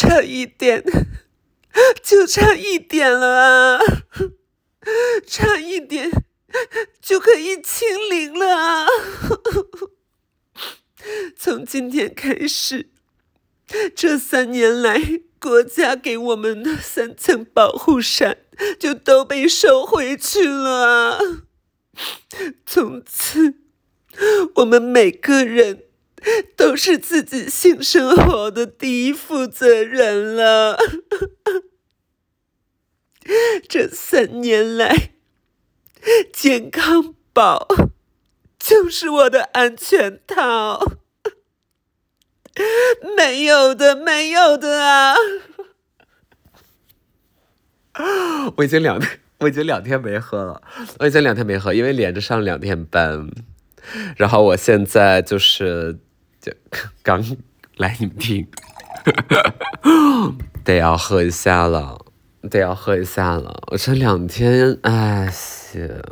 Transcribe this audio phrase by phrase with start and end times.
[0.00, 0.84] 差一点，
[2.04, 3.80] 就差一点了啊！
[5.26, 6.08] 差一点
[7.02, 8.86] 就可以清零了啊！
[11.36, 12.90] 从今天开始，
[13.96, 15.02] 这三年来
[15.40, 18.38] 国家给我们的三层保护伞
[18.78, 21.18] 就都被收回去了啊！
[22.64, 23.54] 从此，
[24.54, 25.87] 我们每个人
[26.56, 30.78] 都是自己性生活的第一负责人了。
[33.68, 35.10] 这三年来，
[36.32, 37.68] 健康宝
[38.58, 40.96] 就是我的安全套，
[43.16, 45.14] 没有的，没有的啊！
[48.56, 50.62] 我已经两天，我已经两天没喝了，
[50.98, 53.28] 我已经两天没喝，因为连着上两天班，
[54.16, 55.98] 然后我现在就是
[57.02, 57.24] 刚
[57.76, 58.46] 来你们听，
[60.64, 62.04] 得要喝一下了。
[62.48, 66.02] 得要喝一下了，我这两天哎，行，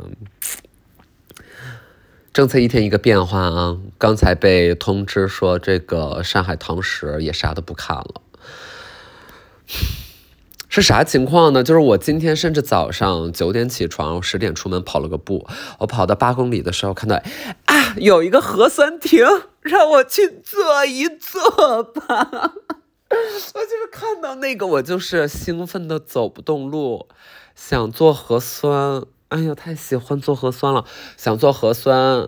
[2.33, 3.77] 政策一天一个变化啊！
[3.97, 8.21] 刚才被通知说这个上海堂食也啥都不看了，
[10.67, 11.63] 是啥情况呢？
[11.63, 15.47] 就是我今天甚至早上九点起床，十点出门跑了个步，
[15.79, 17.15] 我跑到八公里的时候看到
[17.65, 19.25] 啊，有一个核酸亭，
[19.67, 22.53] 让我去坐一坐吧。
[23.53, 27.07] 我就是看到那个，我就是兴奋的走不动路，
[27.55, 29.03] 想做核酸。
[29.29, 30.85] 哎呀，太喜欢做核酸了，
[31.17, 32.27] 想做核酸啊！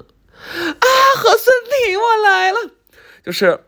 [1.15, 2.57] 核酸亭，我来了，
[3.23, 3.63] 就是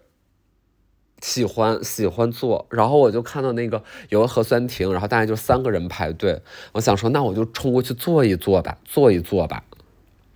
[1.22, 2.66] 喜欢喜欢做。
[2.69, 6.42] 然后我就看到那个有个核酸亭，然后大概就三个人排队。
[6.73, 9.64] 我想说，那我就冲过去坐一坐吧，坐一坐吧，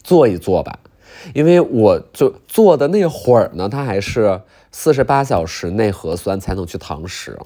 [0.04, 0.80] 坐一坐吧。
[1.34, 4.42] 因为我就做的那会儿呢，他还是。
[4.78, 7.40] 四十八小时内核酸才能去堂食，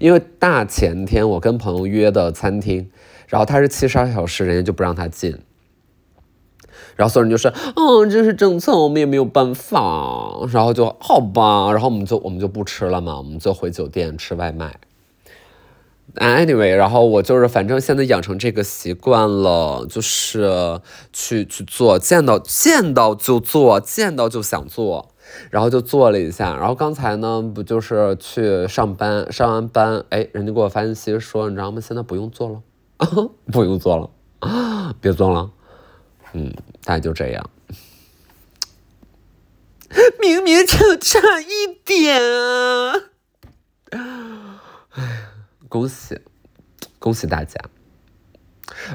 [0.00, 2.90] 因为大前天我跟朋友约的餐厅，
[3.28, 5.38] 然后他是七十二小时，人家就不让他进，
[6.96, 14.74] 然后所有人就说，嗯，这是政策，我们也没有办法，然后就好吧，然后我们就我们就不吃了嘛，我们就回酒店吃外卖。
[16.18, 20.80] Anyway，然后我就是反正现在养成这个习惯了，就是
[21.12, 25.14] 去去做，见到见到就做，见到就想做。
[25.50, 31.82] 然后就做了一下，然后刚才呢，不就是去上班，上完班，哎，人家给我发信息说，你知道吗？
[31.82, 32.62] 现在不用做了，
[33.52, 34.08] 不用做了，
[35.02, 35.50] 别做了，
[36.32, 36.50] 嗯，
[36.82, 37.50] 大概就这样。
[40.18, 42.94] 明明就差一点啊！
[45.68, 46.20] 恭喜，
[46.98, 47.60] 恭喜大家！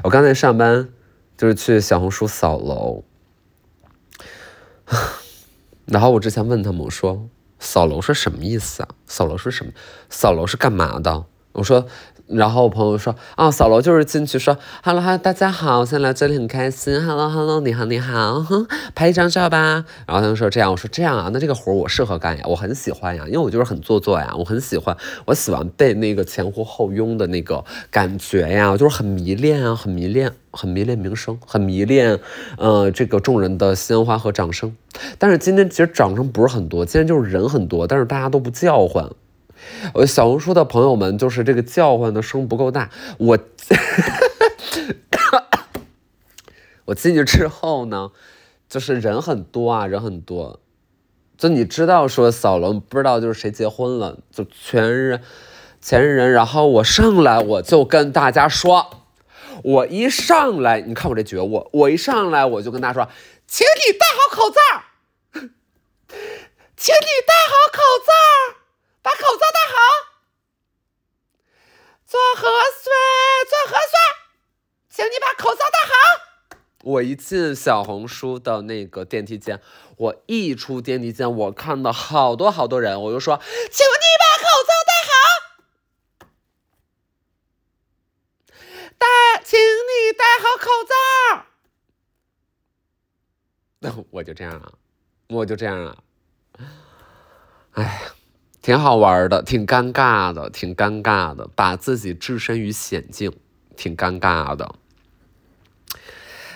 [0.02, 0.88] 我刚才上班
[1.36, 3.04] 就是去小红书扫楼。
[5.86, 8.88] 然后我之前问他们，我说扫楼是什么意思啊？
[9.06, 9.72] 扫楼是什么？
[10.10, 11.26] 扫楼是干嘛的？
[11.52, 11.86] 我说。
[12.26, 19.84] 然后我朋友说啊，扫楼就是进去说，hello hello，大家好，我现在来这里很开心，hello hello，你好你好，哼，拍一张照吧。
[20.06, 24.96] 然后他就说这样，我说这样啊，那这个活我适合干呀，我很喜欢呀，因为我就是很做作呀，我很喜欢，
[25.26, 32.18] 我喜欢被那个前呼后拥的那个感觉呀，我就是很迷恋啊，很迷恋，很迷恋名声，很迷恋，
[32.56, 34.74] 呃，这个众人的鲜花和掌声。
[35.18, 39.10] 但是今天其实掌声不是很多，今天就是人很多，但是大家都不叫唤。
[39.94, 42.90] 我小红书的朋友们，就是这个叫唤的声不够大。
[43.18, 43.38] 我，
[46.86, 48.10] 我进去之后呢，
[48.68, 50.60] 就是人很多啊，人很多。
[51.36, 55.20] 就你知道说扫楼，不知道就是谁结婚了，就全人
[55.80, 56.30] 全人。
[56.30, 59.02] 然后我上来我就跟大家说，
[59.62, 63.10] 我一上来，你看我这觉悟，我一上来我就跟大家说，
[63.46, 64.60] 请你戴好口罩，
[66.76, 68.63] 请你戴好口罩。
[69.04, 69.76] 把口罩戴好，
[72.06, 72.96] 做核酸，
[73.50, 73.92] 做核酸，
[74.88, 75.92] 请你把口罩戴好。
[76.84, 79.60] 我一进小红书的那个电梯间，
[79.98, 85.12] 我一出电梯间，我看到好多好多人，我就说，请你把口罩戴好，
[88.96, 89.06] 戴，
[89.44, 90.94] 请你戴好口罩。
[93.80, 94.72] 那 我就这样了，
[95.28, 96.02] 我就这样了，
[97.72, 98.08] 哎。
[98.64, 103.30] 挺好玩的，挺尴尬的，挺尴尬的，把自己置身于险境，
[103.76, 104.74] 挺尴尬的。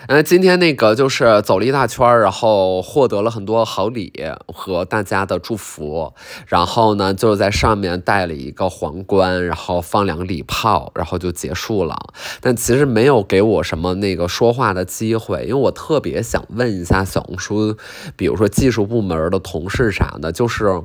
[0.07, 4.11] 嗯，今天那个就是走了一大圈然后获得了很多好礼
[4.47, 6.15] 和大家的祝福，
[6.47, 11.95] 然后呢，就在上面戴了一个皇冠，然后放两个礼炮，然后就结束了。
[12.41, 17.77] 但其实没有给我什么那个说话的机会，因为我特别想问一下小红书，
[18.17, 20.83] 比如说技术部门的同事啥的，就是。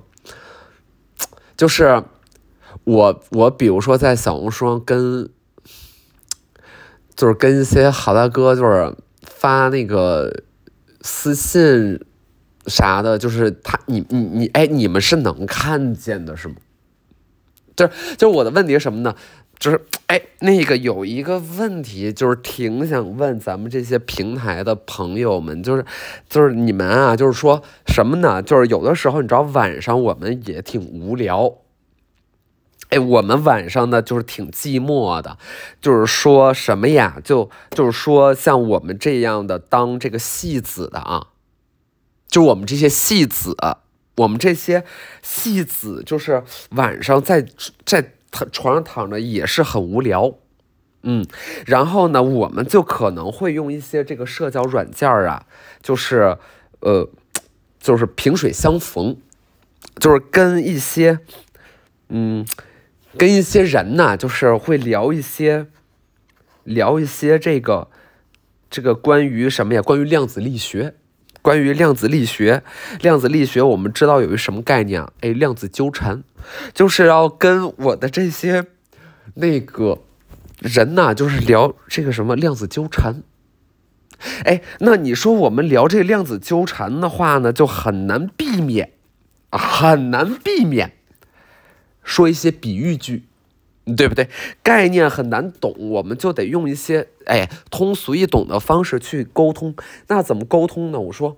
[1.63, 2.03] 就是，
[2.83, 5.29] 我我比如说在小红书跟，
[7.15, 10.43] 就是跟一些好大哥就是发那个
[10.99, 12.03] 私信
[12.67, 16.55] 啥的，就是他你你你哎，你们是能看见的是吗？
[17.77, 19.15] 就是就是我的问题是什么呢？
[19.63, 25.85] 就是哎，那个有一个问题，就是挺想问咱们这些平台的朋友们，就是
[26.29, 28.41] 就是你们啊，就是说什么呢？
[28.41, 31.59] 就是有的时候你知道晚上我们也挺无聊。
[32.89, 35.37] 哎，我们晚上呢就是挺寂寞的，
[35.79, 37.21] 就是说什么呀？
[37.23, 41.27] 就就是说像我们这样的当这个戏子的啊，
[42.27, 43.55] 就我们这些戏子，
[44.17, 44.83] 我们这些
[45.21, 47.45] 戏子，就是晚上在
[47.85, 48.11] 在
[48.51, 50.35] 床上躺着也是很无聊，
[51.03, 51.25] 嗯，
[51.65, 55.45] 然后呢，我们就可能会用一些这个社交软件啊，
[55.81, 56.37] 就是
[56.81, 57.09] 呃，
[57.79, 59.17] 就是萍水相逢，
[59.99, 61.19] 就是跟一些
[62.09, 62.45] 嗯。
[63.15, 65.67] 跟一些人呢，就是会聊一些，
[66.63, 67.87] 聊一些这个，
[68.71, 69.83] 这个关于什么呀？
[69.83, 70.95] 关于量子力学，
[71.43, 72.63] 关于量子力学，
[73.01, 75.11] 量子力学，我们知道有一什么概念啊？
[75.19, 76.23] 哎，量子纠缠，
[76.73, 78.65] 就是要跟我的这些
[79.35, 80.01] 那个
[80.59, 83.21] 人呐，就是聊这个什么量子纠缠。
[84.45, 88.93] 哎，那你说我们聊这量子纠缠的话呢，就很难避免，
[89.51, 90.93] 很难避免。
[92.05, 93.23] 说一些比喻句，
[93.97, 94.29] 对不对？
[94.61, 99.75] 概念很难懂，我们就得用一些哎通俗易懂的方式去沟通。
[100.07, 100.99] 那怎么沟通呢？
[100.99, 101.37] 我说，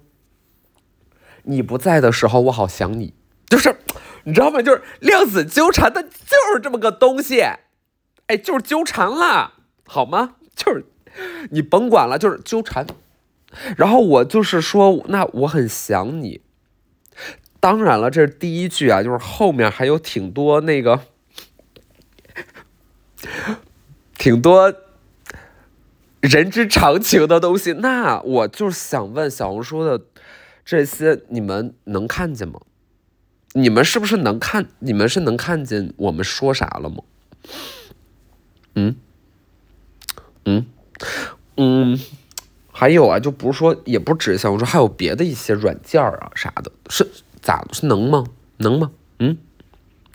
[1.44, 3.14] 你不在的时候，我好想你，
[3.48, 3.76] 就是
[4.26, 4.62] 你知道吗？
[4.62, 7.42] 就是量子纠缠的，就是这么个东西，
[8.28, 9.54] 哎，就是纠缠了，
[9.86, 10.36] 好吗？
[10.56, 10.86] 就是
[11.50, 12.86] 你甭管了，就是纠缠。
[13.78, 16.42] 然后我就是说，那我很想你。
[17.60, 21.02] 当然了，这是第一句啊，就是后面还有挺多那个，
[24.18, 24.74] 挺多
[26.22, 27.74] 人之常情的东西。
[27.74, 30.02] 那我就想问小红书的
[30.64, 32.60] 这些，你们能看见吗？
[33.54, 34.68] 你们是不是能看？
[34.80, 37.04] 你们是能看见我们说啥了吗？
[38.76, 38.96] 嗯
[40.46, 40.66] 嗯
[41.56, 42.00] 嗯，
[42.72, 47.08] 还有啊，就不是说，也不止小红书，还有别的一些软件啊啥的，是。
[47.42, 48.26] 咋是能吗？
[48.58, 48.92] 能吗？
[49.20, 49.38] 嗯，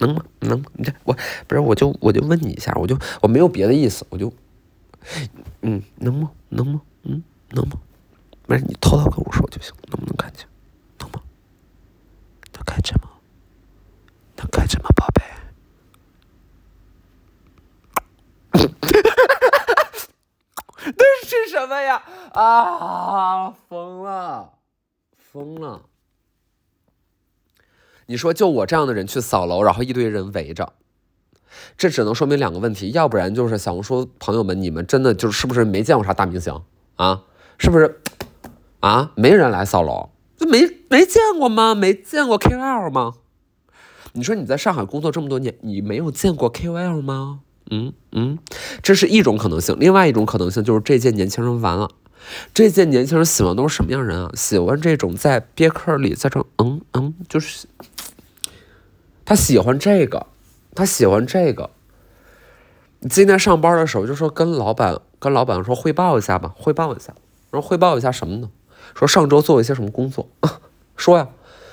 [0.00, 0.24] 能吗？
[0.50, 0.62] 能？
[0.74, 1.16] 你这我
[1.46, 4.32] 不是我就我就问你一下，我就我没有别的意思，我就
[5.62, 6.30] 嗯，能吗？
[6.50, 6.82] 能吗？
[7.04, 7.78] 嗯，能吗？
[8.46, 10.46] 没事，你偷偷跟我说就行，能不能看见？
[10.98, 11.20] 能吗？
[12.52, 13.08] 能看见吗？
[14.36, 15.22] 能看见吗，宝贝？
[20.82, 22.02] 那是什么呀？
[22.32, 24.52] 啊，疯了，
[25.16, 25.82] 疯了！
[28.10, 30.72] 你说就我这样的人去扫楼，然后一堆人围着，
[31.78, 36.60] 这只能说明两个问题，要不然就是小红书朋友们，你们真的就是不是没见过啥大明星
[36.96, 37.22] 啊？
[37.56, 38.00] 是不是
[38.80, 39.12] 啊？
[39.14, 41.76] 没人来扫楼，就没没见过吗？
[41.76, 43.12] 没见过 KOL 吗？
[44.14, 47.42] 你说你在上海工作这么多年，你没有见过 KOL 吗？
[47.70, 48.40] 嗯嗯，
[48.82, 51.88] 这是一种可能性，另外一种可能性就是这届年轻人完了。
[52.54, 54.30] 这届年轻人喜欢都是什么样人啊？
[54.34, 57.66] 喜欢这种在憋客里在这嗯嗯，就是
[59.24, 60.26] 他喜欢这个，
[60.74, 61.70] 他喜欢这个。
[63.08, 67.14] 今天上班的时候就说跟老板跟老板说汇报一下吧，汇报一下，
[67.50, 68.50] 说汇报一下什么呢？
[68.94, 70.28] 说上周做了一些什么工作？
[70.96, 71.28] 说呀，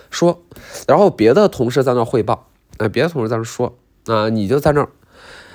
[0.09, 0.43] 说。
[0.87, 4.87] 然后别的同事在那汇报，哎，别的同事在那说啊，你就在那，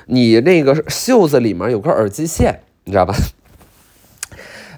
[0.07, 3.14] 你那个袖子里面有根耳机线，你知道吧？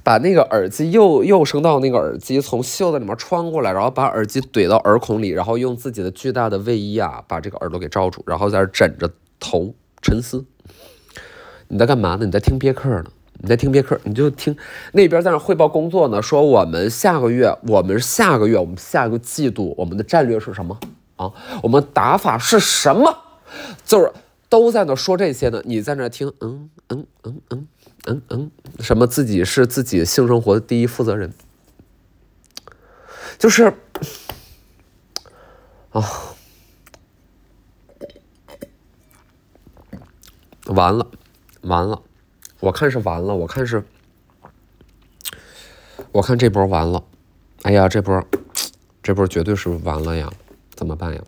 [0.05, 10.45] 把那个耳机右右声道那个耳机从袖子里面穿过来，然后把耳机怼到耳孔里，然后用自己的巨大的卫衣啊把这个耳朵给罩住，然后在这枕着头沉思。
[11.69, 12.27] 你在干嘛呢？
[12.27, 13.07] 你在听别克呢？
[13.39, 13.99] 你在听别克？
[14.05, 14.55] 你就听
[14.93, 20.79] 那边在那汇报工作呢，说我们下个月，我们下个月，我们下个季度，我们的战略是什么
[21.17, 21.33] 啊？
[21.63, 23.17] 我们打法是什么？
[23.85, 24.13] 就是
[24.49, 27.67] 都在那说这些呢，你在那听，嗯嗯嗯嗯。
[28.07, 31.33] 嗯嗯，什么自己是自己性生活的第一负责人，
[33.39, 33.73] 就是
[35.91, 36.05] 啊，
[40.67, 41.11] 完了
[41.63, 42.03] 完了，
[42.61, 43.83] 我看是完了，我看是，
[46.13, 47.03] 我看这波完了，
[47.63, 48.23] 哎呀，这波
[49.03, 50.31] 这波绝对是完了呀，
[50.75, 51.23] 怎么办呀？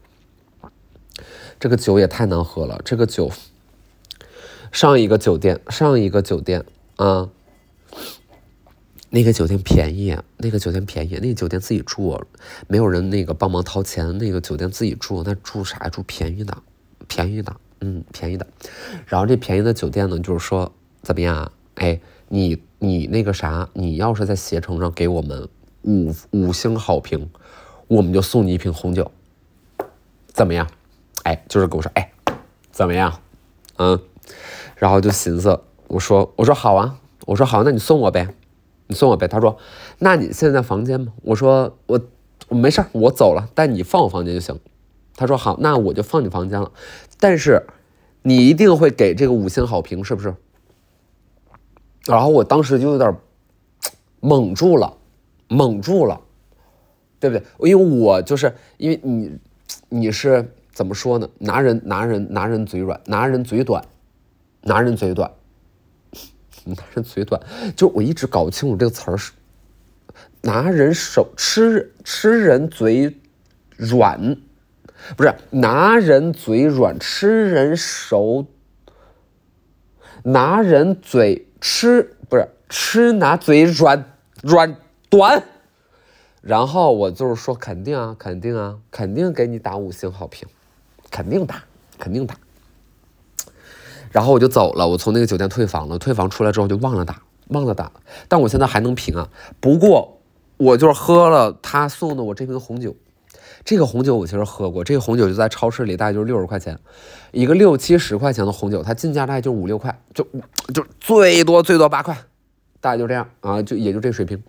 [1.59, 3.33] 这个酒也太难喝了，这个酒。
[4.77, 6.63] 上一个酒店，上一个酒店
[6.97, 7.31] 啊，
[9.09, 12.21] 那个酒店便宜，那个酒店便宜，那个酒店自己住，
[12.69, 16.59] 没有人那个帮忙掏钱，那个酒店自己住，那住啥住便宜的，
[17.09, 18.47] 便宜的，嗯，便宜的。
[19.07, 21.51] 然后这便宜的酒店呢，就是说怎么样？
[21.77, 25.49] 哎，你你那个啥，你要是在携程上给我们
[25.85, 27.31] 五五星好评，
[27.89, 29.11] 我们就送你一瓶红酒，
[30.35, 30.69] 怎么样？
[31.23, 32.13] 哎，就是跟我说，哎，
[32.71, 33.23] 怎么样？
[33.79, 33.99] 嗯，
[34.77, 38.29] 然后就寻思，我说我说好啊，我说好，那你送我呗，
[38.87, 39.27] 你送我呗。
[39.27, 39.57] 他说，
[39.99, 41.13] 那你现在房间吗？
[41.23, 42.01] 我说我
[42.49, 44.59] 我没事儿，我走了，但你放我房间就行。
[45.17, 46.71] 他说好，那我就放你房间了，
[47.19, 47.67] 但是
[48.23, 50.35] 你一定会给这个五星好评，是不是？
[52.05, 53.17] 然后我当时就有点
[54.21, 54.99] 懵住了，
[55.49, 56.21] 懵住了，
[57.19, 57.71] 对不对？
[57.71, 59.39] 因为我就是因为你
[59.89, 61.29] 你是怎么说呢？
[61.39, 63.83] 拿人拿人拿人嘴软，拿人嘴短，
[64.67, 65.31] 拿人嘴短，
[66.67, 67.41] 拿人嘴短，
[67.75, 69.33] 就我一直搞不清楚这个词儿是
[70.43, 73.17] 拿人手吃吃人嘴
[73.77, 74.37] 软。
[75.17, 78.47] 不是拿人嘴软吃人手，
[80.25, 84.75] 拿人嘴吃不是吃拿嘴软软
[85.11, 85.45] 短，
[86.41, 90.49] 然后我就是说肯定啊肯定啊肯定给你打五星好评，
[91.11, 91.63] 肯定打
[91.99, 92.35] 肯定打，
[94.17, 97.93] 然后我就走了，我从那个酒店退房了，退房出来之后就忘了打忘了打，
[98.29, 99.29] 但我现在还能评啊，
[99.61, 100.23] 不过
[100.57, 102.97] 我就是喝了他送的我这瓶红酒。
[103.63, 106.79] 这个红酒我其实喝过，这个红酒就在超市里，大概就是六十块钱，
[107.31, 110.27] 一个六七十块钱的红酒，它进价大概就五六块，就
[110.73, 112.17] 就最多最多八块，
[112.81, 114.43] 大概就这样啊，就也就这水平。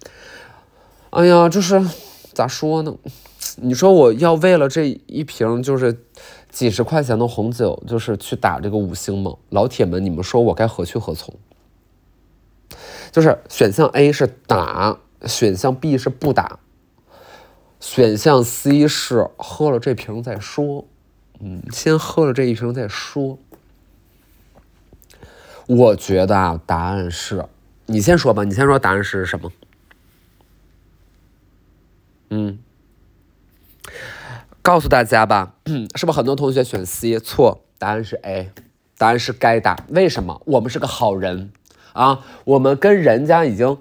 [1.10, 1.86] 哎呀，就是
[2.32, 2.96] 咋说呢？
[3.58, 6.06] 你说我要为了这一瓶就是
[6.50, 9.36] 几十块钱的红酒，就是去打这个五星吗？
[9.50, 11.34] 老铁们，你们说我该何去何从？
[13.12, 16.60] 就是选项 A 是打，选项 B 是不打。
[17.80, 20.86] 选项 C 是喝了这瓶再说，
[21.40, 23.38] 嗯，先喝了这一瓶再说。
[25.68, 27.46] 我觉得啊，答案是，
[27.86, 29.52] 你先说吧，你先说答案是什么？
[32.30, 32.60] 嗯，
[34.68, 35.54] 告诉大家吧，
[35.96, 37.62] 是不是很多同学选 C 错？
[37.78, 38.52] 答案是 A，
[38.98, 39.78] 答案是该打。
[39.88, 40.42] 为什么？
[40.44, 41.54] 我们是个好人
[41.94, 43.78] 啊，我们跟人家已经。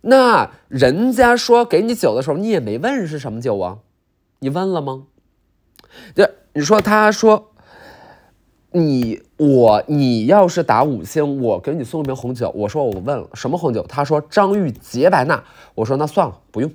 [0.00, 3.78] 那人家说给你酒的时候，你也没问是什么酒啊？
[4.40, 5.04] 你问了吗？
[6.16, 7.52] 这你说他说
[8.72, 12.50] 你我你要是打五星，我给你送一瓶红酒。
[12.50, 13.86] 我说我问了什么红酒？
[13.86, 15.44] 他说张裕洁白纳。
[15.76, 16.72] 我说那算了，不用，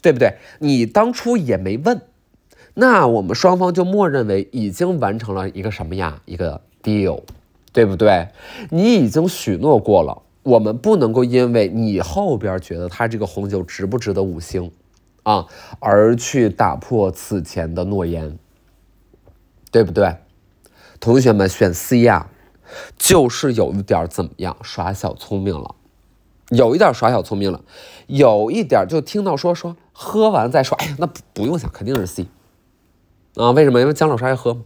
[0.00, 0.38] 对不对？
[0.60, 2.00] 你当初也没问，
[2.74, 6.20] 那我们双方就默认为已经完成了一个什么呀？
[6.24, 7.22] 一个 deal，
[7.72, 8.28] 对不对？
[8.70, 10.22] 你已经许诺过了。
[10.42, 14.72] 我们不能够因为你后边觉得他这个红酒值不值得五星，
[15.22, 15.46] 啊，
[15.80, 18.38] 而去打破此前的诺言，
[19.70, 20.16] 对不对？
[20.98, 22.28] 同学们选 C 呀，
[22.96, 25.74] 就是有一点怎么样耍小聪明了，
[26.48, 27.60] 有一点耍小聪明了，
[28.06, 32.26] 有一点就听到说说喝完再说，哎呀，那不用想，肯定是 C，
[33.36, 33.80] 啊，为什么？
[33.80, 34.62] 因为姜老师爱喝吗？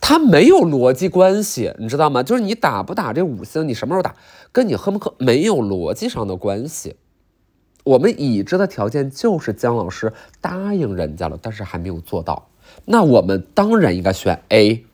[0.00, 2.22] 它没有逻辑关系，你知道吗？
[2.22, 4.16] 就是你打不打这五星，你什么时候打，
[4.50, 6.96] 跟你喝不喝没有逻辑上的关系。
[7.84, 12.48] 我们已知的条件就是姜老师答应人家了，但是还没有做到。
[12.86, 14.84] 那我们当然应该选 A。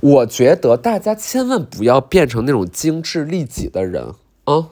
[0.00, 4.70] 我觉得大家千万不要变成那种精致利己的人啊。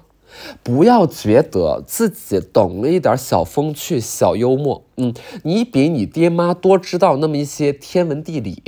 [0.62, 8.62] 不要觉得自己懂了一点小风趣、小幽默，嗯，你比你爹妈多知道那么一些天文地理，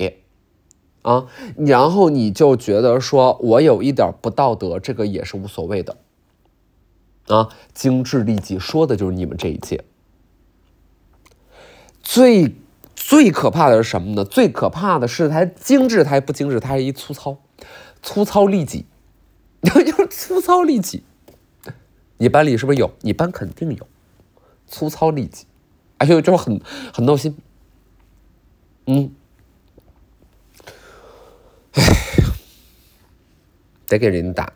[1.03, 1.27] 啊，
[1.57, 5.97] 然后你就觉得说我有一点不道德，这个也是无所谓的，
[7.29, 9.85] 啊，精致利己说的就是你们这一届。
[12.03, 12.57] 最
[12.97, 14.25] 最可怕的是什么呢？
[14.25, 17.39] 最可怕的是他精致，他还不精致，他还一粗糙，
[18.03, 18.87] 粗糙利己，
[19.63, 21.05] 就是粗糙利己。
[22.23, 22.89] 你班里是不是有？
[23.01, 23.89] 你班肯定有，
[24.69, 25.45] 粗糙利己，
[25.99, 26.61] 哎呦，就是很
[26.95, 27.37] 很闹心。
[28.87, 29.13] 嗯，
[31.73, 31.83] 哎，
[33.89, 34.53] 得给人打。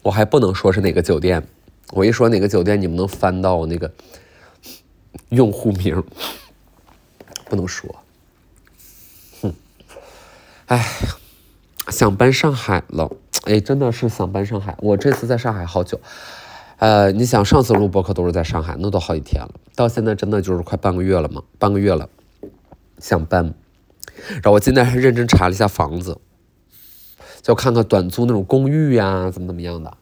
[0.00, 1.46] 我还不能说是哪个酒店，
[1.90, 3.92] 我一说哪个酒店，你们能翻到那个
[5.28, 6.02] 用户名，
[7.44, 7.94] 不能说。
[9.42, 9.52] 哼，
[10.64, 10.82] 哎，
[11.90, 13.10] 想搬上海了。
[13.44, 14.76] 哎，真的是想搬上海。
[14.80, 15.98] 我这次在上海好久，
[16.78, 19.50] 呃，你想上次录播课都是在上海，那都好几天了。
[19.74, 22.08] 到现在真的就是快半个月了嘛，半个月了，
[22.98, 23.54] 想搬。
[24.28, 26.18] 然后我今天还认真查了一下房子，
[27.40, 29.96] 就看看短租那种公寓呀，怎么怎么样的。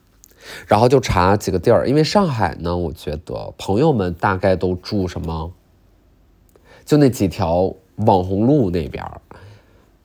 [0.66, 5.52] 然后就查几个地儿，因为上海呢，我觉得朋友们大概都住什么，
[6.84, 9.04] 就那几条网红路那边，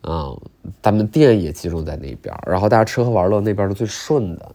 [0.02, 0.34] 啊，
[0.82, 4.52] 咱们店也集中在那边，然后大家吃喝玩乐那边是最顺的，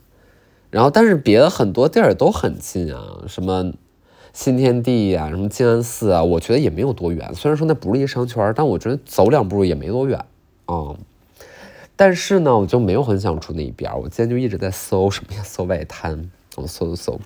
[0.70, 3.72] 然后但是别的很多地儿都很近啊，什么
[4.32, 7.34] 新天地呀，什么静安寺啊，我觉得也没有多远。
[7.34, 10.24] 虽然说那不是一商圈，但我觉得走两步也没多远
[10.66, 10.96] 啊。
[11.98, 13.90] 但是呢，我就没有很想住那一边。
[13.98, 15.42] 我今天就一直在搜什么呀？
[15.42, 17.20] 搜外滩，我搜搜搜。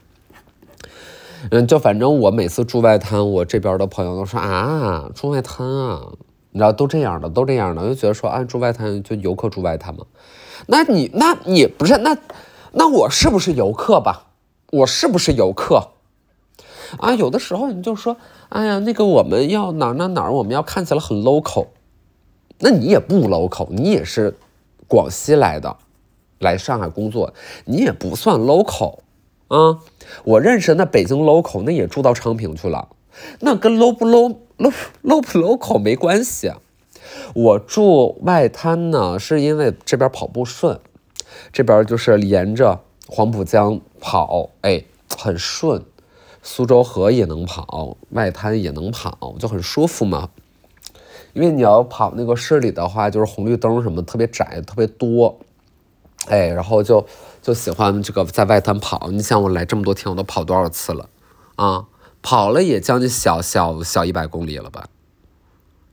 [1.51, 6.13] 嗯，就反正我每次住外滩，我这边的朋友都说啊，住外滩啊，
[6.53, 10.05] 你知道都这样的，都这样的，就觉得说啊，住外滩就游客住外滩嘛。
[10.67, 12.17] 那你那你不是那
[12.73, 14.27] 那我是不是游客吧？
[14.73, 15.91] 我是不是游客？
[16.99, 18.17] 啊，有的时候你就说，
[18.49, 21.69] 哎呀，那个我们要哪哪哪，我们要看起来很 local，
[22.59, 24.37] 那你也不 local，你也是
[24.89, 25.77] 广西来的，
[26.41, 27.33] 来上海工作，
[27.65, 28.99] 你也不算 local。
[29.47, 29.79] 啊，
[30.25, 32.89] 我认识那北京 local，那也住到昌平去了，
[33.41, 36.53] 那跟 low 不 low low low 不 local 没关系。
[37.35, 40.79] 我住外滩呢，是因为这边跑步顺，
[41.53, 44.85] 这边就是沿着黄浦江跑，哎，
[45.19, 45.83] 很顺。
[46.43, 50.31] 苏州河也能跑，外滩也能跑，就很舒服嘛。
[51.33, 55.39] 因为你要跑那个市里的话，就是红绿灯什么特别窄，特别多。
[56.29, 57.07] 哎，然后就
[57.41, 59.11] 就喜欢这个在外滩跑。
[59.11, 61.09] 你想我来这么多天，我都跑多少次了
[61.57, 61.87] 啊？
[62.23, 64.89] 跑了也将近小小小一百公里了吧？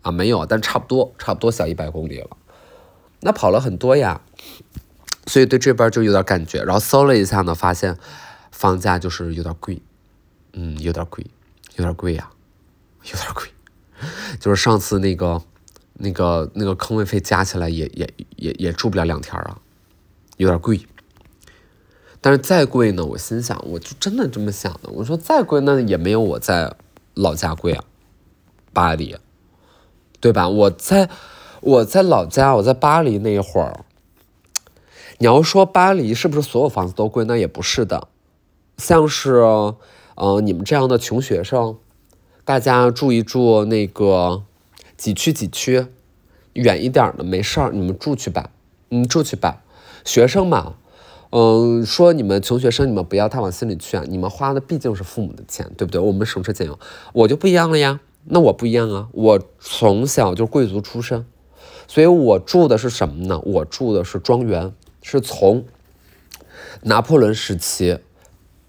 [0.02, 2.38] 啊，没有，但差不多差不多小一百公里了。
[3.22, 4.22] 那跑了很多呀，
[5.26, 6.64] 所以对这边就有点感觉。
[6.64, 7.98] 然后搜了一下呢，发现
[8.52, 9.82] 房价就是有点贵，
[10.54, 11.26] 嗯，有点贵，
[11.76, 12.30] 有点贵呀，
[13.04, 13.48] 有点贵。
[14.40, 15.42] 就是上次那个
[15.94, 19.60] 那个那个坑位费加起来也也也也住不了两天啊。
[20.38, 20.80] 有点贵，
[22.20, 24.90] 但是再贵呢，我心想，我就真的这么想的。
[24.92, 26.74] 我说再贵，那也没有我在
[27.14, 27.84] 老家贵啊，
[28.74, 29.16] 巴黎，
[30.20, 30.50] 对吧？
[30.50, 31.10] 我在
[31.62, 33.86] 我在老家，我在巴黎那一会儿，
[35.20, 37.24] 你要说巴黎是不是所有房子都贵？
[37.26, 38.08] 那也不是的，
[38.78, 39.36] 像是
[40.16, 41.78] 呃你们这样的穷学生，
[42.44, 44.44] 大家住一住那个
[44.98, 45.88] 几区几区
[46.54, 48.50] 远一点的，没事儿，你们住去吧，
[48.90, 49.64] 你住去吧。
[50.04, 50.76] 学生嘛，
[51.32, 54.04] 嗯，说你们穷学生，你们不要太往心里去啊。
[54.08, 56.00] 你们花的毕竟是父母的钱，对不对？
[56.00, 56.80] 我们省吃俭用，
[57.14, 58.00] 我就不一样了呀。
[58.26, 61.26] 那我不一样啊，我从小就贵族出身，
[61.88, 63.42] 所以我住的是什么呢？
[63.46, 65.66] 我住的是庄园，是从
[66.84, 68.00] 拿破仑时期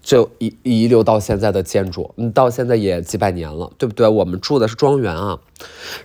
[0.01, 4.07] 就遗遗留到现在的建筑，嗯，到现在也几百年了，对不对？
[4.07, 5.39] 我们住的是庄园啊。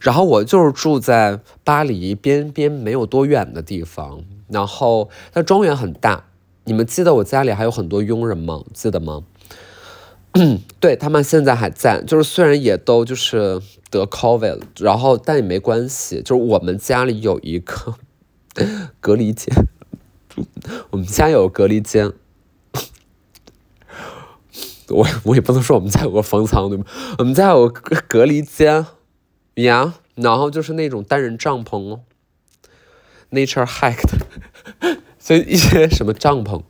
[0.01, 4.23] 然后我就是住在巴黎边边没有多远的地方。
[4.49, 6.27] 然后，它庄园很大。
[6.65, 8.63] 你们记得我家里还有很多佣人吗？
[8.73, 9.23] 记得吗？
[10.81, 16.21] 对他们现在还在，就是虽然也都就是得 COVID 了，然后但也没关系。
[16.23, 17.95] 就是我们家里有一个
[19.01, 19.55] 隔离间，
[20.91, 22.13] 我们家有隔离间。
[24.89, 26.85] 我我也不能说我们家有个方舱对吗？
[27.19, 28.85] 我们家有个隔离间
[29.55, 32.01] 呀，然后就是那种单人帐篷哦。
[33.31, 34.24] Nature Hack 的，
[35.25, 36.61] 所以一些什么帐篷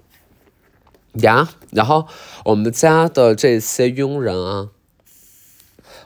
[1.15, 2.07] 呀，然后
[2.45, 4.69] 我们家的这些佣人啊，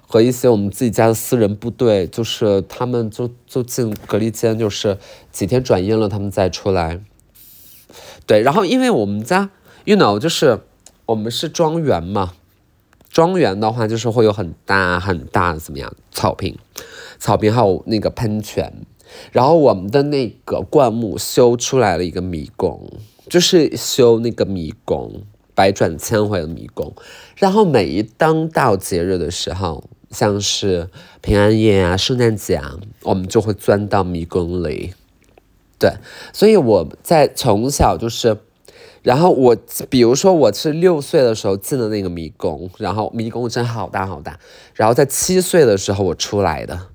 [0.06, 4.96] 和一些我们自己家的私人部队，就是他们就就进隔离间，就是
[5.30, 7.02] 几天转阴了，他们再出来。
[8.24, 9.50] 对，然后因为我们家
[9.84, 10.60] ，you know，就是
[11.04, 12.32] 我们是庄园嘛，
[13.10, 16.56] 庄园的话就是会有很大很大的怎么样草坪，
[17.18, 18.86] 草坪还有那个喷泉。
[19.32, 22.90] 然后我们的那个灌木修出来了一个迷宫，
[23.28, 25.22] 就是修那个迷宫，
[25.54, 26.94] 百转千回的迷宫。
[27.36, 30.88] 然后每一当到节日的时候，像是
[31.20, 34.94] 平安夜啊、圣诞节啊，我们就会钻到迷宫里。
[35.78, 35.92] 对，
[36.32, 38.38] 所以我在从小就是，
[39.02, 39.56] 然后我
[39.88, 44.40] 比如说我是六岁的时候进的那个迷宫，然后迷宫真好大好大。
[44.74, 46.88] 然后在七岁的时候我出来的。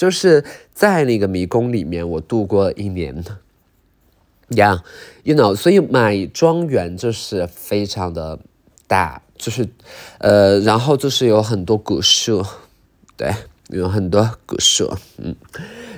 [0.00, 3.22] 就是在那个迷宫里面，我度过了一年。
[3.22, 3.36] 的
[4.48, 8.38] ，Yeah，you know，所以买庄园就是非常的
[8.86, 9.68] 大，就是，
[10.16, 12.42] 呃，然后就是有很多古树，
[13.18, 13.34] 对，
[13.68, 15.36] 有很多古树，嗯，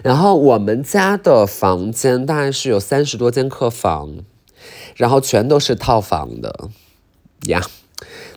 [0.02, 4.16] 然后我们家的房间大概是有三十多间客房，
[4.96, 6.68] 然后全都是套房的，
[7.46, 7.62] 呀，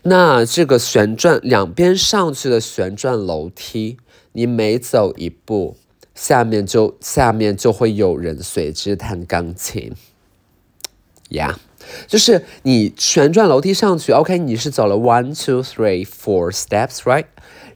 [0.07, 3.97] 那这个旋转两边上去的旋转楼梯。
[4.37, 5.77] 你每走一步，
[6.13, 9.93] 下面就下面就会有人随之弹钢琴，
[11.29, 11.57] 呀，
[12.05, 17.27] 就是你旋转楼梯上去，OK，你是走了 one two three four steps，right？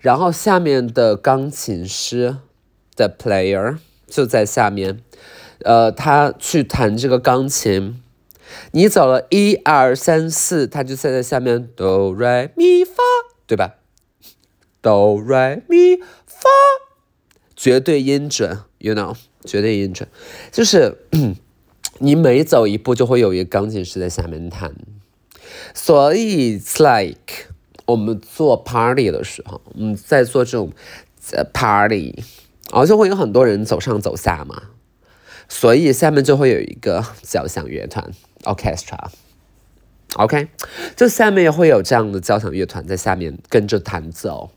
[0.02, 2.36] 然后下面的钢琴师
[2.98, 5.00] 的 player 就在下面，
[5.64, 8.02] 呃，他去弹这个钢琴。
[8.72, 13.04] 你走了一二三四，他就在在下面哆来咪发，
[13.48, 13.76] 对吧？
[14.82, 16.50] 哆来咪发，
[17.56, 20.08] 绝对音准，you know，绝对音准，
[20.52, 20.98] 就是
[22.00, 24.74] 你每走一步就会有一个钢琴师在下面弹，
[25.74, 27.50] 所以 it's like
[27.86, 30.72] 我们做 party 的时候，我们，在做这种
[31.54, 32.16] party，
[32.72, 34.64] 然后就会有很多人走上走下嘛，
[35.50, 38.10] 所以下面就会有一个交响乐团。
[38.44, 40.48] Orchestra，OK，
[40.96, 44.52] 就下面也会有这样的交响乐团在下面跟着弹奏。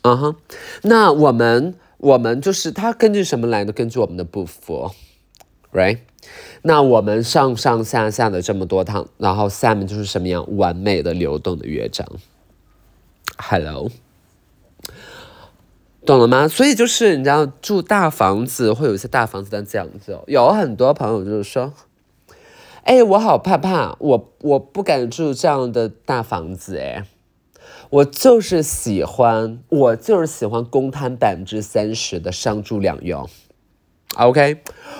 [0.00, 0.36] 嗯哼，
[0.82, 3.72] 那我们我们就是它根据什么来的？
[3.72, 4.92] 根据我们的步幅
[5.72, 5.98] ，right？
[6.62, 12.06] 那我们上上下下的这么多趟，然后下面就是什么样完美的流动的乐章。
[13.36, 13.90] Hello，
[16.06, 16.46] 懂了吗？
[16.48, 21.72] 所以就是你知道住大房子会有一些大房子的讲究，有很多朋友就是说。
[22.86, 27.06] 哎，我好怕怕，我我不敢住这样的大房子哎，
[27.88, 33.26] 我就是喜欢，我就是喜欢公摊百分之三十的商住两用
[34.18, 34.58] ，OK，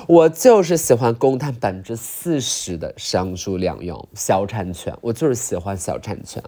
[0.09, 6.43] 我就是喜欢公摊百分之四十的商住两用小产权，我就是喜欢小产权，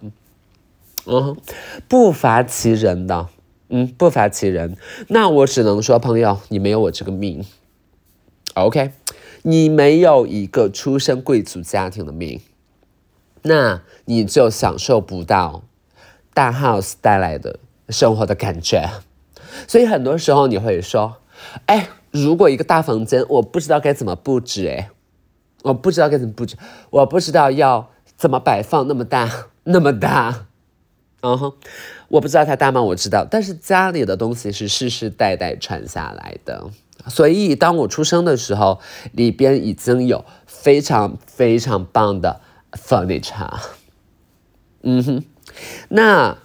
[1.05, 1.37] 嗯，
[1.87, 3.27] 不乏其人的，
[3.69, 4.77] 嗯，不乏其人，
[5.09, 7.45] 那我只能说，朋友，你没有我这个命
[8.53, 8.91] ，OK。
[9.43, 12.41] 你没有一个出身贵族家庭的命，
[13.43, 15.63] 那你就享受不到
[16.33, 18.89] 大 house 带来的生活的感觉。
[19.67, 21.17] 所以很多时候你会说
[21.67, 24.89] ：“哎，如果一个大房间，我不知道该怎么布置，哎，
[25.63, 26.57] 我不知道该怎么布置，
[26.89, 30.47] 我不知道要怎么摆放那么大那么大。”
[31.21, 31.53] 嗯哼，
[32.09, 32.81] 我不知道它大吗？
[32.81, 36.69] 我知道，但是家里的东西是世世代代传下来的。
[37.07, 38.79] 所以，当我出生的时候，
[39.13, 42.41] 里边已经有非常非常棒的
[42.71, 43.59] furniture，
[44.81, 45.23] 嗯哼，
[45.89, 46.37] 那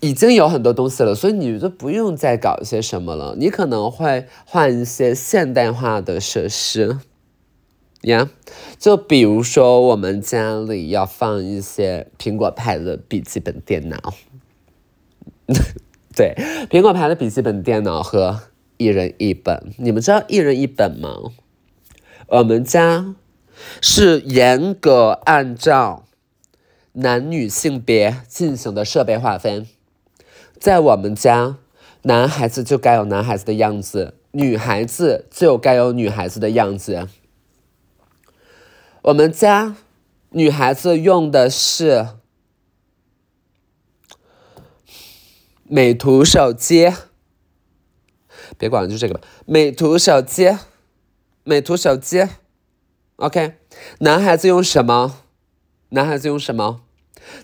[0.00, 3.36] 已经有很多东西了，所以你就不用再搞一些什么了。
[3.38, 6.98] 你可能会换一些现代化的设施，
[8.02, 8.28] 呀，
[8.78, 14.14] 就比如说我们家里要放一些苹果牌的笔记本电脑，
[16.16, 16.34] 对，
[16.70, 18.40] 苹果牌的笔记本电脑和。
[18.80, 21.10] 一人一本，你们知道一人一本吗？
[22.28, 23.14] 我们家
[23.82, 26.06] 是严格按照
[26.92, 29.66] 男女性别进行的设备划分，
[30.58, 31.58] 在我们家，
[32.04, 37.06] 男孩子就该有男孩子的样子，女孩子就该有女孩子的样子。
[39.02, 39.76] 我们家
[40.30, 42.06] 女孩子用的是
[45.70, 46.92] 美图手机。
[48.58, 49.20] 别管了，就这个吧。
[49.46, 50.50] 美图手机，
[51.44, 52.26] 美图手机
[53.16, 53.54] ，OK。
[54.00, 55.20] 男孩子用什么？
[55.90, 56.80] 男孩子用什么？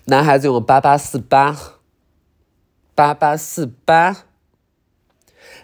[0.05, 1.57] 男孩子用八八四八，
[2.93, 4.25] 八八四八，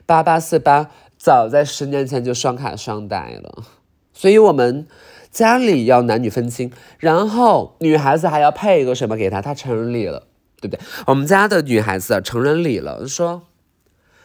[0.05, 3.65] 八八四八，早在十年前就双卡双待了。
[4.13, 4.87] 所以我们
[5.29, 9.41] 家里要男女分清，然后女孩子还要配一个什么给他？
[9.41, 10.27] 他成人礼了，
[10.63, 10.79] 对不对？
[11.07, 13.43] 我们家的女孩子成人礼了，说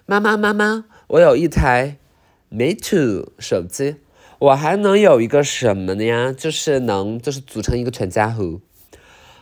[0.06, 0.84] 妈妈妈妈。
[1.08, 1.96] 我有一台
[2.52, 3.96] Mate 手机，
[4.38, 6.32] 我还能有一个什么呢呀？
[6.32, 8.60] 就是能，就是组成一个全家福。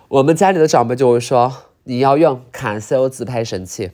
[0.08, 3.90] 我们家里的长辈就会说，你要用卡西欧自拍神器，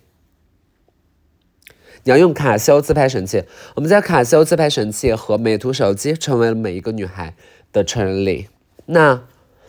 [2.05, 3.45] 你要用卡西欧自拍神器。
[3.75, 7.35] 我们家卡西欧自拍神器和美图手机成为了每一个女孩
[7.73, 8.49] 的成人礼。
[8.87, 9.23] 那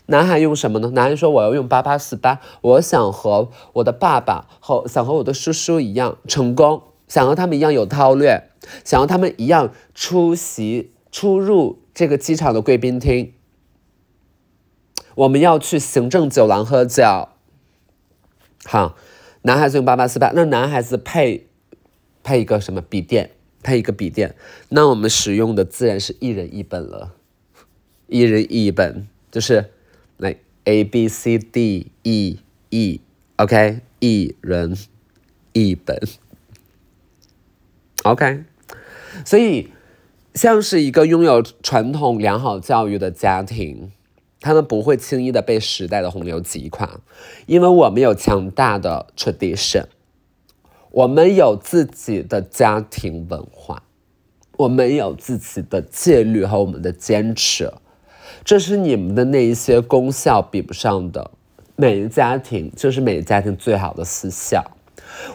[0.08, 0.90] 男孩用什么呢？
[0.92, 6.84] 男孩说我要用八八四八，我想和我的爸爸和想和我的叔叔一样成功。
[7.08, 8.50] 想和他们一样有韬略，
[8.84, 13.34] 想和他们一样出席出入这个机场的贵宾厅。
[15.16, 17.04] 我们要去行政酒廊喝酒。
[18.66, 18.96] 好，
[19.44, 21.48] 男孩子用八八四八，那男孩子配
[22.24, 23.32] 配一个什么笔电？
[23.62, 24.36] 配一个笔电，
[24.70, 27.14] 那我们使用的自然是一人一本了，
[28.08, 29.72] 一人一本，就是
[30.18, 34.78] 来 A B C D E E，OK，一人
[35.54, 36.00] 一本。
[38.04, 38.44] OK，
[39.26, 39.70] 所以
[40.34, 43.92] 像是一个拥有传统良好教育的家庭，
[44.42, 47.00] 他们不会轻易的被时代的洪流击垮，
[47.46, 49.86] 因为我们有强大的 tradition，
[50.92, 53.84] 我们有自己的家庭文化，
[54.58, 57.72] 我们有自己的戒律和我们的坚持，
[58.44, 61.32] 这是你们的那一些功效比不上的。
[61.76, 64.72] 每个家庭就是每个家庭最好的私校。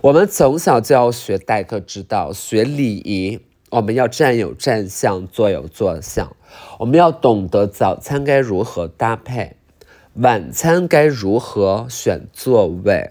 [0.02, 3.40] 我们从小就要学待客之道，学礼仪。
[3.70, 6.34] 我们要站有站相，坐有坐相。
[6.78, 9.56] 我们要懂得早餐该如何搭配，
[10.14, 13.10] 晚餐该如何选座位。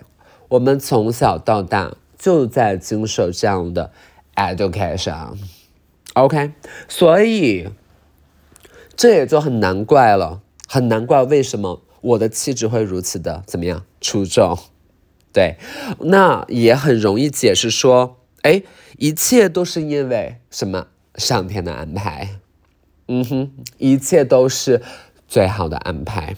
[0.50, 3.92] 我们从小到大就在经受这样的
[4.36, 5.38] education。
[6.14, 6.54] OK，
[6.88, 7.68] 所以
[8.98, 14.58] 这也就很难怪了，很难怪为什么我的气质会如此的怎么样出众。
[15.32, 15.58] 对，
[16.00, 18.64] 那也很容易解释说，哎，
[18.98, 20.88] 一切都是因为什么？
[21.16, 22.40] 上天的安排。
[23.08, 24.84] 嗯哼，一切都是
[25.28, 26.36] 最好的安排，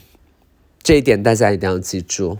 [0.82, 2.38] 这一点大家一定要记住。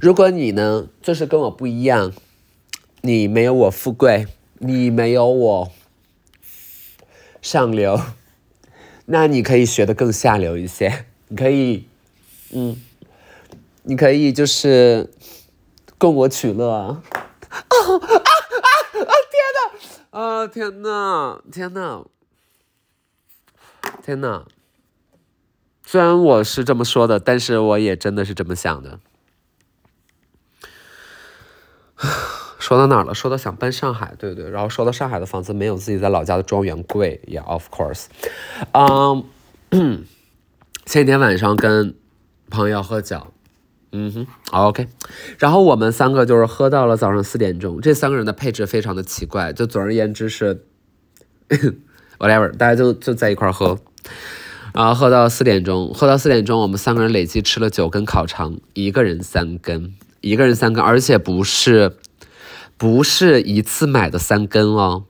[0.00, 2.12] 如果你呢，就是跟我不一样，
[3.00, 4.28] 你没有我富贵，
[4.58, 5.72] 你没有我
[7.40, 8.00] 上流，
[9.06, 11.06] 那你可以学的更下流一些。
[11.28, 11.86] 你可以，
[12.52, 12.80] 嗯，
[13.82, 15.12] 你可以就是
[15.98, 17.02] 供我取乐啊！
[17.50, 18.20] 啊啊
[19.00, 19.12] 啊！
[19.30, 20.20] 天哪！
[20.20, 21.42] 啊天哪！
[21.52, 22.04] 天哪！
[24.02, 24.46] 天哪！
[25.84, 29.00] 虽然我是这么说的，但是我也真的是这么想的。
[32.58, 33.14] 说到哪儿了？
[33.14, 34.50] 说到想搬上海，对对。
[34.50, 38.06] 然后说到上海的房子没有自己在老家的庄园贵，Yeah，of course。
[38.72, 39.24] 嗯。
[40.86, 41.94] 前几天晚上跟
[42.48, 43.26] 朋友喝酒，
[43.92, 44.88] 嗯哼，OK，
[45.38, 47.78] 然后我们三个就是喝到了早上四点钟。
[47.78, 50.64] 这三个人的配置非常的奇怪，就总而言之是
[52.18, 53.78] whatever，大家就就在一块喝，
[54.72, 59.92] 然后喝到四点钟，喝到四点钟，我们三个人累计吃了九根烤肠，一个人三根，
[60.22, 61.98] 一个人三根，而且不是
[62.78, 65.04] 不是一次买的三根哦。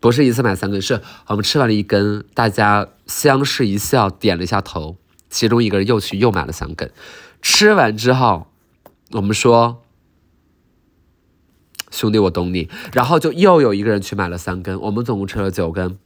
[0.00, 4.96] 不是一次买三根，是我们吃完了一根，大家相视一笑，点了一下头，
[5.30, 6.90] 其中一个人又去又买了三根。
[7.40, 8.48] 吃完之后，
[9.12, 9.80] 我们说
[11.92, 15.96] ：“兄弟，我懂你。”然后就又有一个人去买了三根，我们总共吃了九根。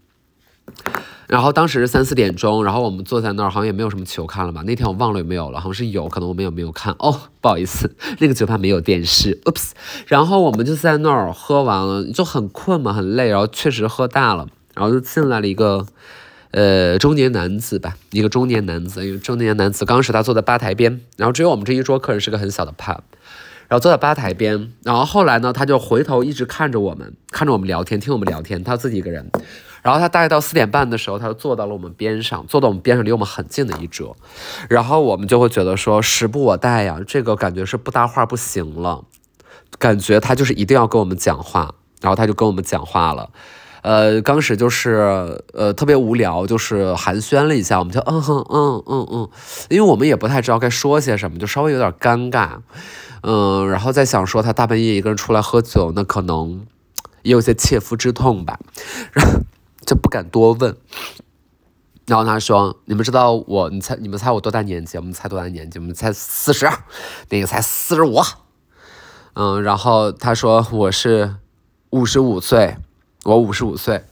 [1.28, 4.62] 然后当时是三四点钟，然后我们坐在那儿，好像也没有什么球看了吧？
[4.64, 9.70] 那天我忘了有没有了，好像是有可能我们也没有看哦，不好意思， 那个酒吧没有电视，oops。
[10.06, 15.86] 然后我们就在那儿喝完了，就很困嘛，很累，然后确实喝大了，然后就进来了一个
[16.52, 22.98] 呃中年男子吧，一个中年男子，一个中年男子，当时他坐在吧台边，然后只有我们这一桌客人是个很小的 pub，
[23.66, 29.28] 然后坐在吧台边，然后后来呢，他就回头一直看着我们，看着我们聊天，听我们聊天，他自己一个人。
[29.87, 34.16] 然后他大概到四点半的时候，他就坐到了我们边上，坐到我们边上，离我们很近的一桌。
[34.68, 39.05] 然后我们就会觉得说时不我待呀，这个感觉是不搭话不行了，
[39.79, 41.72] 感觉他就是一定要跟我们讲话。
[42.01, 43.31] 然后他就跟我们讲话了，
[43.83, 49.29] 呃，当时就是呃特别无聊，就是寒暄了一下，我们就嗯哼嗯嗯嗯，
[49.70, 52.59] 因为我们也不太知道该说些什么，就稍微有点尴尬，
[53.22, 56.66] 嗯，然后在想说他大半夜一个人出来喝酒，那可能
[57.22, 58.59] 也有些切肤之痛吧，
[59.12, 59.25] 然。
[59.87, 60.77] 就不敢多问，
[62.07, 63.70] 然后他说：“你们知道我？
[63.70, 64.99] 你猜，你们猜我多大年纪？
[64.99, 65.79] 我们猜多大年纪？
[65.79, 66.68] 我们猜四十，
[67.29, 68.20] 那个才四十五。
[69.35, 71.37] 嗯，然后他说我是
[71.90, 72.79] 五十五岁，
[73.25, 74.05] 我五十五岁。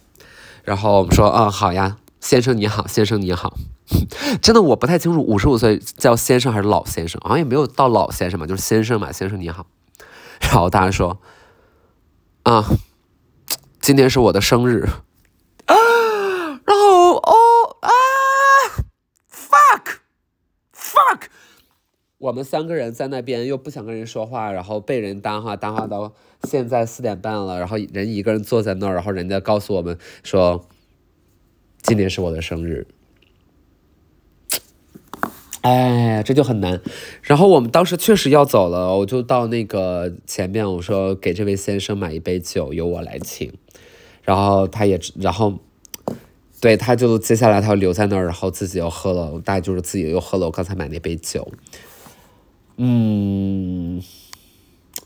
[0.63, 3.55] 然后我们说，嗯，好呀，先生你好，先生你好。
[4.41, 9.67] 真的我不太清楚五十五岁叫先生还是老先生，好像也没有到老先生嘛，就是先生嘛，先生你好。
[10.41, 11.19] 然后大家说，
[12.45, 12.65] 啊，
[13.81, 14.89] 今天是我的生日。”
[15.67, 15.75] 啊，
[16.67, 17.33] 然后哦
[17.81, 17.89] 啊
[19.33, 21.21] ，fuck，fuck，
[22.25, 30.67] 我们三个人在那边又不想跟人说话，然后被人搭话搭话到现在四点半了，然后人一个人坐在那儿，然后人家告诉我们说，
[31.83, 32.87] 今天是我的生日，
[35.61, 36.81] 哎，这就很难。
[37.21, 43.53] 然后我们当时确实要走了，我就到那个前面，我说给这位先生买一杯酒，由我来请。
[44.23, 45.59] 然后他也，然后，
[46.59, 51.47] 对，他就接下来他留在那儿，然后自己又喝了，大概就是自己又喝了我刚才买那杯酒。
[52.77, 54.03] 嗯，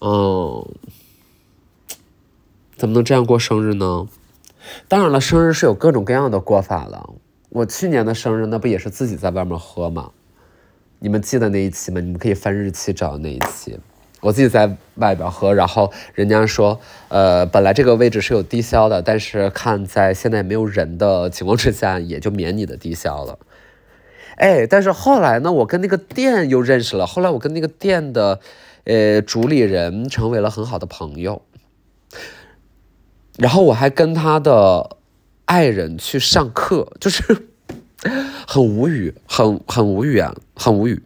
[0.01, 0.67] 哦，
[2.77, 4.09] 怎么能这样过生日呢？
[4.87, 7.15] 当然了，生日是有各种各样的过法了。
[7.51, 10.11] 我去年的生日那不也是自己在外面喝吗？
[10.99, 12.01] 你们记得那一期吗？
[12.01, 13.79] 你们可以翻日期找那一期。
[14.21, 23.39] 我自己在外边喝，然后人家说，呃，本来这个位置是有低消的，但是看在现在没有人的情况之下，也就免你的低消了。
[24.39, 28.39] 哎，但是后来呢，我跟那个店又认识了，后来我跟那个店的，
[28.85, 31.43] 呃，主理人成为了很好的朋友。
[33.37, 34.97] 然后我还跟他的
[35.45, 37.49] 爱人去上课，就是
[38.47, 41.03] 很无语，很很无语啊，很无语。